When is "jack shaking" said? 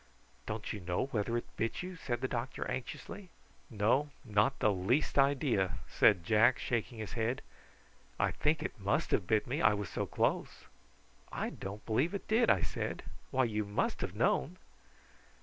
6.23-6.97